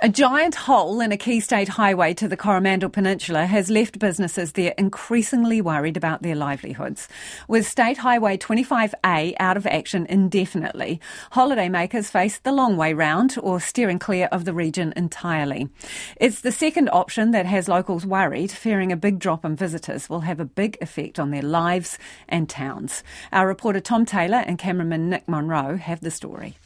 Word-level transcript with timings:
A 0.00 0.08
giant 0.08 0.54
hole 0.54 1.00
in 1.00 1.10
a 1.10 1.16
key 1.16 1.40
state 1.40 1.66
highway 1.66 2.14
to 2.14 2.28
the 2.28 2.36
Coromandel 2.36 2.88
Peninsula 2.88 3.46
has 3.46 3.68
left 3.68 3.98
businesses 3.98 4.52
there 4.52 4.72
increasingly 4.78 5.60
worried 5.60 5.96
about 5.96 6.22
their 6.22 6.36
livelihoods. 6.36 7.08
With 7.48 7.66
State 7.66 7.98
Highway 7.98 8.36
25A 8.36 9.34
out 9.40 9.56
of 9.56 9.66
action 9.66 10.06
indefinitely, 10.06 11.00
holidaymakers 11.32 12.12
face 12.12 12.38
the 12.38 12.52
long 12.52 12.76
way 12.76 12.94
round 12.94 13.34
or 13.42 13.58
steering 13.58 13.98
clear 13.98 14.28
of 14.30 14.44
the 14.44 14.54
region 14.54 14.92
entirely. 14.94 15.68
It's 16.16 16.42
the 16.42 16.52
second 16.52 16.90
option 16.90 17.32
that 17.32 17.46
has 17.46 17.66
locals 17.66 18.06
worried, 18.06 18.52
fearing 18.52 18.92
a 18.92 18.96
big 18.96 19.18
drop 19.18 19.44
in 19.44 19.56
visitors 19.56 20.08
will 20.08 20.20
have 20.20 20.38
a 20.38 20.44
big 20.44 20.78
effect 20.80 21.18
on 21.18 21.32
their 21.32 21.42
lives 21.42 21.98
and 22.28 22.48
towns. 22.48 23.02
Our 23.32 23.48
reporter 23.48 23.80
Tom 23.80 24.06
Taylor 24.06 24.44
and 24.46 24.60
cameraman 24.60 25.10
Nick 25.10 25.28
Monroe 25.28 25.76
have 25.76 26.02
the 26.02 26.12
story. 26.12 26.56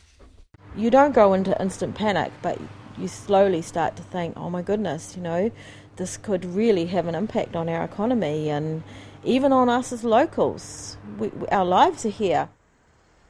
You 0.76 0.90
don't 0.90 1.14
go 1.14 1.32
into 1.32 1.58
instant 1.62 1.94
panic, 1.94 2.30
but 2.42 2.58
you 2.98 3.08
slowly 3.08 3.62
start 3.62 3.96
to 3.96 4.02
think, 4.02 4.36
oh 4.36 4.50
my 4.50 4.62
goodness, 4.62 5.16
you 5.16 5.22
know, 5.22 5.50
this 5.96 6.16
could 6.16 6.44
really 6.44 6.86
have 6.86 7.06
an 7.06 7.14
impact 7.14 7.54
on 7.54 7.68
our 7.68 7.84
economy 7.84 8.48
and 8.48 8.82
even 9.24 9.52
on 9.52 9.68
us 9.68 9.92
as 9.92 10.04
locals. 10.04 10.96
We, 11.18 11.30
our 11.50 11.64
lives 11.64 12.04
are 12.06 12.10
here. 12.10 12.48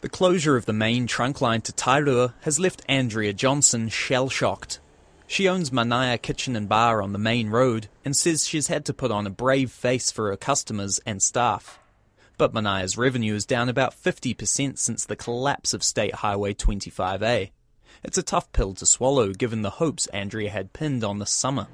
The 0.00 0.08
closure 0.08 0.56
of 0.56 0.66
the 0.66 0.72
main 0.72 1.06
trunk 1.06 1.40
line 1.40 1.60
to 1.62 1.72
Tairua 1.72 2.34
has 2.42 2.58
left 2.58 2.82
Andrea 2.88 3.32
Johnson 3.32 3.88
shell 3.88 4.28
shocked. 4.28 4.80
She 5.26 5.48
owns 5.48 5.70
Manaia 5.70 6.20
Kitchen 6.20 6.56
and 6.56 6.68
Bar 6.68 7.00
on 7.00 7.12
the 7.12 7.18
main 7.18 7.48
road 7.50 7.88
and 8.04 8.16
says 8.16 8.46
she's 8.46 8.66
had 8.66 8.84
to 8.86 8.92
put 8.92 9.10
on 9.10 9.26
a 9.26 9.30
brave 9.30 9.70
face 9.70 10.10
for 10.10 10.28
her 10.30 10.36
customers 10.36 11.00
and 11.06 11.22
staff. 11.22 11.78
But 12.36 12.52
Manaia's 12.52 12.98
revenue 12.98 13.34
is 13.34 13.46
down 13.46 13.68
about 13.68 13.94
50% 13.94 14.76
since 14.78 15.04
the 15.04 15.16
collapse 15.16 15.72
of 15.72 15.84
State 15.84 16.16
Highway 16.16 16.54
25A. 16.54 17.50
It's 18.02 18.18
a 18.18 18.22
tough 18.22 18.52
pill 18.52 18.74
to 18.74 18.86
swallow 18.86 19.32
given 19.32 19.62
the 19.62 19.70
hopes 19.70 20.06
Andrea 20.08 20.50
had 20.50 20.72
pinned 20.72 21.04
on 21.04 21.18
the 21.18 21.26
summer. 21.26 21.68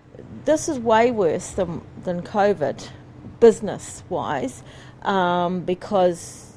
This 0.44 0.68
is 0.68 0.78
way 0.78 1.10
worse 1.10 1.50
than, 1.50 1.82
than 2.04 2.22
COVID, 2.22 2.88
business 3.40 4.02
wise, 4.08 4.62
um, 5.02 5.60
because 5.60 6.56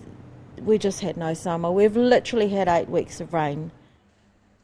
we 0.59 0.77
just 0.77 1.01
had 1.01 1.17
no 1.17 1.33
summer. 1.33 1.71
We've 1.71 1.95
literally 1.95 2.49
had 2.49 2.67
eight 2.67 2.89
weeks 2.89 3.21
of 3.21 3.33
rain. 3.33 3.71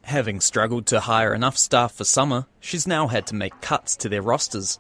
Having 0.04 0.40
struggled 0.40 0.86
to 0.88 1.02
hire 1.02 1.34
enough 1.34 1.58
staff 1.58 1.94
for 1.94 2.06
summer, 2.06 2.46
she's 2.60 2.88
now 2.88 3.08
had 3.08 3.28
to 3.28 3.36
make 3.36 3.62
cuts 3.62 3.96
to 3.98 4.10
their 4.10 4.22
rosters. 4.22 4.80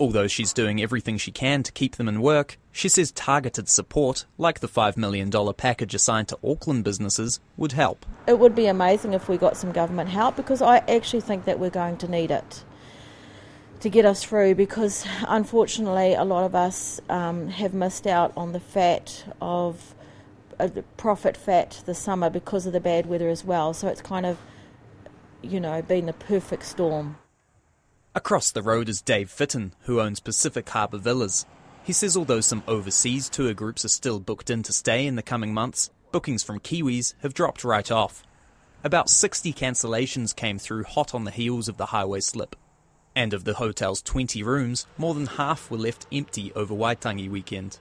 Although 0.00 0.28
she's 0.28 0.54
doing 0.54 0.80
everything 0.80 1.18
she 1.18 1.30
can 1.30 1.62
to 1.62 1.70
keep 1.70 1.96
them 1.96 2.08
in 2.08 2.22
work, 2.22 2.56
she 2.72 2.88
says 2.88 3.12
targeted 3.12 3.68
support, 3.68 4.24
like 4.38 4.60
the 4.60 4.66
$5 4.66 4.96
million 4.96 5.30
package 5.52 5.94
assigned 5.94 6.28
to 6.28 6.38
Auckland 6.42 6.84
businesses, 6.84 7.38
would 7.58 7.72
help. 7.72 8.06
It 8.26 8.38
would 8.38 8.54
be 8.54 8.66
amazing 8.66 9.12
if 9.12 9.28
we 9.28 9.36
got 9.36 9.58
some 9.58 9.72
government 9.72 10.08
help 10.08 10.36
because 10.36 10.62
I 10.62 10.78
actually 10.88 11.20
think 11.20 11.44
that 11.44 11.58
we're 11.58 11.68
going 11.68 11.98
to 11.98 12.10
need 12.10 12.30
it 12.30 12.64
to 13.80 13.90
get 13.90 14.06
us 14.06 14.24
through 14.24 14.54
because 14.54 15.06
unfortunately 15.28 16.14
a 16.14 16.24
lot 16.24 16.44
of 16.44 16.54
us 16.54 16.98
um, 17.10 17.48
have 17.48 17.74
missed 17.74 18.06
out 18.06 18.32
on 18.38 18.52
the 18.52 18.60
fat 18.60 19.24
of 19.42 19.94
uh, 20.58 20.68
profit 20.96 21.36
fat 21.36 21.82
this 21.84 21.98
summer 21.98 22.30
because 22.30 22.64
of 22.64 22.72
the 22.72 22.80
bad 22.80 23.04
weather 23.04 23.28
as 23.28 23.44
well. 23.44 23.74
So 23.74 23.88
it's 23.88 24.00
kind 24.00 24.24
of, 24.24 24.38
you 25.42 25.60
know, 25.60 25.82
been 25.82 26.06
the 26.06 26.14
perfect 26.14 26.64
storm. 26.64 27.16
Across 28.12 28.50
the 28.50 28.62
road 28.62 28.88
is 28.88 29.02
Dave 29.02 29.30
Fitton, 29.30 29.72
who 29.82 30.00
owns 30.00 30.18
Pacific 30.18 30.68
Harbour 30.68 30.98
Villas. 30.98 31.46
He 31.84 31.92
says 31.92 32.16
although 32.16 32.40
some 32.40 32.64
overseas 32.66 33.28
tour 33.28 33.54
groups 33.54 33.84
are 33.84 33.88
still 33.88 34.18
booked 34.18 34.50
in 34.50 34.64
to 34.64 34.72
stay 34.72 35.06
in 35.06 35.14
the 35.14 35.22
coming 35.22 35.54
months, 35.54 35.90
bookings 36.10 36.42
from 36.42 36.58
Kiwis 36.58 37.14
have 37.22 37.34
dropped 37.34 37.62
right 37.62 37.88
off. 37.88 38.24
About 38.82 39.08
60 39.08 39.52
cancellations 39.52 40.34
came 40.34 40.58
through 40.58 40.82
hot 40.82 41.14
on 41.14 41.22
the 41.22 41.30
heels 41.30 41.68
of 41.68 41.76
the 41.76 41.86
highway 41.86 42.18
slip. 42.18 42.56
And 43.14 43.32
of 43.32 43.44
the 43.44 43.54
hotel's 43.54 44.02
20 44.02 44.42
rooms, 44.42 44.88
more 44.98 45.14
than 45.14 45.26
half 45.26 45.70
were 45.70 45.78
left 45.78 46.08
empty 46.10 46.52
over 46.54 46.74
Waitangi 46.74 47.30
weekend. 47.30 47.78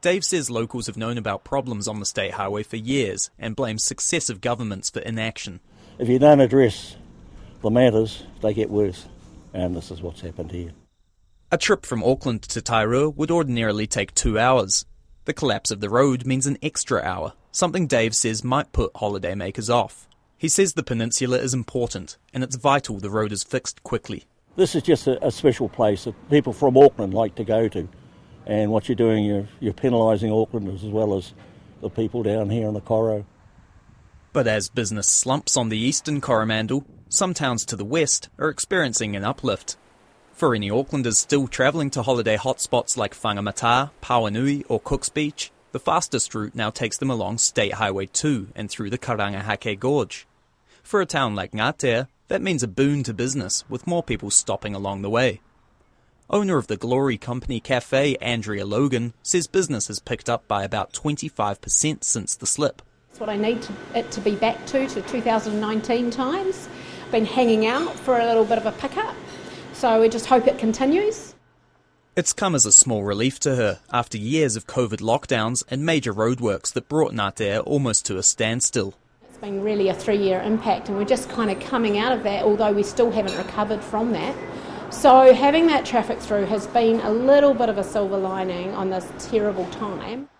Dave 0.00 0.24
says 0.24 0.50
locals 0.50 0.88
have 0.88 0.96
known 0.96 1.18
about 1.18 1.44
problems 1.44 1.86
on 1.86 2.00
the 2.00 2.06
state 2.06 2.32
highway 2.32 2.64
for 2.64 2.76
years 2.76 3.30
and 3.38 3.54
blames 3.54 3.84
successive 3.84 4.40
governments 4.40 4.90
for 4.90 4.98
inaction. 4.98 5.60
If 6.00 6.08
you 6.08 6.18
don't 6.18 6.40
address 6.40 6.96
the 7.60 7.70
matters, 7.70 8.24
they 8.40 8.54
get 8.54 8.68
worse 8.68 9.06
and 9.52 9.76
this 9.76 9.90
is 9.90 10.02
what's 10.02 10.20
happened 10.20 10.50
here. 10.50 10.72
A 11.50 11.58
trip 11.58 11.84
from 11.84 12.02
Auckland 12.02 12.42
to 12.42 12.60
Tairua 12.60 13.14
would 13.14 13.30
ordinarily 13.30 13.86
take 13.86 14.14
two 14.14 14.38
hours. 14.38 14.86
The 15.24 15.34
collapse 15.34 15.70
of 15.70 15.80
the 15.80 15.90
road 15.90 16.26
means 16.26 16.46
an 16.46 16.58
extra 16.62 17.02
hour, 17.02 17.34
something 17.50 17.86
Dave 17.86 18.16
says 18.16 18.42
might 18.42 18.72
put 18.72 18.92
holidaymakers 18.94 19.72
off. 19.72 20.08
He 20.36 20.48
says 20.48 20.72
the 20.72 20.82
peninsula 20.82 21.38
is 21.38 21.54
important, 21.54 22.16
and 22.32 22.42
it's 22.42 22.56
vital 22.56 22.98
the 22.98 23.10
road 23.10 23.30
is 23.30 23.44
fixed 23.44 23.82
quickly. 23.84 24.24
This 24.56 24.74
is 24.74 24.82
just 24.82 25.06
a, 25.06 25.24
a 25.24 25.30
special 25.30 25.68
place 25.68 26.04
that 26.04 26.30
people 26.30 26.52
from 26.52 26.76
Auckland 26.76 27.14
like 27.14 27.34
to 27.36 27.44
go 27.44 27.68
to. 27.68 27.88
And 28.46 28.72
what 28.72 28.88
you're 28.88 28.96
doing, 28.96 29.24
you're, 29.24 29.46
you're 29.60 29.72
penalising 29.72 30.30
Aucklanders 30.30 30.84
as 30.84 30.90
well 30.90 31.14
as 31.14 31.32
the 31.80 31.88
people 31.88 32.22
down 32.22 32.50
here 32.50 32.66
in 32.66 32.74
the 32.74 32.80
Coro. 32.80 33.24
But 34.32 34.46
as 34.46 34.70
business 34.70 35.08
slumps 35.08 35.56
on 35.56 35.68
the 35.68 35.78
eastern 35.78 36.20
Coromandel, 36.20 36.86
some 37.08 37.34
towns 37.34 37.66
to 37.66 37.76
the 37.76 37.84
west 37.84 38.30
are 38.38 38.48
experiencing 38.48 39.14
an 39.14 39.24
uplift. 39.24 39.76
For 40.32 40.54
any 40.54 40.70
Aucklanders 40.70 41.16
still 41.16 41.46
travelling 41.46 41.90
to 41.90 42.02
holiday 42.02 42.38
hotspots 42.38 42.96
like 42.96 43.14
Whangamata, 43.14 43.90
Pauanui 44.02 44.64
or 44.68 44.80
Cook's 44.80 45.10
Beach, 45.10 45.52
the 45.72 45.78
fastest 45.78 46.34
route 46.34 46.54
now 46.54 46.70
takes 46.70 46.96
them 46.96 47.10
along 47.10 47.38
State 47.38 47.74
Highway 47.74 48.06
2 48.06 48.48
and 48.56 48.70
through 48.70 48.88
the 48.88 48.98
Karangahake 48.98 49.78
Gorge. 49.78 50.26
For 50.82 51.02
a 51.02 51.06
town 51.06 51.34
like 51.34 51.52
Ngatea, 51.52 52.08
that 52.28 52.42
means 52.42 52.62
a 52.62 52.68
boon 52.68 53.02
to 53.02 53.12
business, 53.12 53.64
with 53.68 53.86
more 53.86 54.02
people 54.02 54.30
stopping 54.30 54.74
along 54.74 55.02
the 55.02 55.10
way. 55.10 55.42
Owner 56.30 56.56
of 56.56 56.66
the 56.66 56.78
Glory 56.78 57.18
Company 57.18 57.60
Cafe, 57.60 58.16
Andrea 58.16 58.64
Logan, 58.64 59.12
says 59.22 59.46
business 59.46 59.88
has 59.88 60.00
picked 60.00 60.30
up 60.30 60.48
by 60.48 60.64
about 60.64 60.94
25% 60.94 62.02
since 62.02 62.34
the 62.34 62.46
slip. 62.46 62.80
It's 63.12 63.20
what 63.20 63.28
I 63.28 63.36
need 63.36 63.60
to, 63.60 63.74
it 63.94 64.10
to 64.12 64.22
be 64.22 64.36
back 64.36 64.64
to, 64.68 64.88
to 64.88 65.02
2019 65.02 66.10
times 66.10 66.66
been 67.10 67.26
hanging 67.26 67.66
out 67.66 67.94
for 67.94 68.18
a 68.18 68.24
little 68.24 68.46
bit 68.46 68.56
of 68.56 68.64
a 68.64 68.72
pickup. 68.72 69.14
So 69.74 70.00
we 70.00 70.08
just 70.08 70.24
hope 70.24 70.46
it 70.46 70.56
continues. 70.56 71.34
It's 72.16 72.32
come 72.32 72.54
as 72.54 72.64
a 72.64 72.72
small 72.72 73.04
relief 73.04 73.38
to 73.40 73.54
her 73.56 73.80
after 73.92 74.16
years 74.16 74.56
of 74.56 74.66
COVID 74.66 75.02
lockdowns 75.02 75.62
and 75.68 75.84
major 75.84 76.14
roadworks 76.14 76.72
that 76.72 76.88
brought 76.88 77.12
Ngatea 77.12 77.62
almost 77.66 78.06
to 78.06 78.16
a 78.16 78.22
standstill. 78.22 78.94
It's 79.28 79.36
been 79.36 79.62
really 79.62 79.90
a 79.90 79.94
three 79.94 80.16
year 80.16 80.40
impact, 80.40 80.88
and 80.88 80.96
we're 80.96 81.04
just 81.04 81.28
kind 81.28 81.50
of 81.50 81.60
coming 81.60 81.98
out 81.98 82.12
of 82.12 82.22
that, 82.22 82.44
although 82.44 82.72
we 82.72 82.82
still 82.82 83.10
haven't 83.10 83.36
recovered 83.36 83.84
from 83.84 84.12
that. 84.12 84.34
So, 84.90 85.34
having 85.34 85.66
that 85.66 85.84
traffic 85.84 86.18
through 86.18 86.46
has 86.46 86.66
been 86.68 87.00
a 87.00 87.10
little 87.10 87.52
bit 87.52 87.68
of 87.68 87.76
a 87.76 87.84
silver 87.84 88.16
lining 88.16 88.70
on 88.70 88.88
this 88.88 89.06
terrible 89.18 89.66
time. 89.66 90.30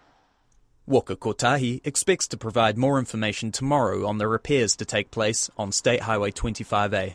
Waka 0.85 1.15
Kotahi 1.15 1.81
expects 1.85 2.27
to 2.27 2.37
provide 2.37 2.77
more 2.77 2.99
information 2.99 3.53
tomorrow 3.53 4.05
on 4.05 4.19
the 4.19 4.27
repairs 4.27 4.75
to 4.77 4.85
take 4.85 5.13
place 5.13 5.49
on 5.57 5.71
State 5.71 6.01
Highway 6.01 6.33
25A. 6.33 7.15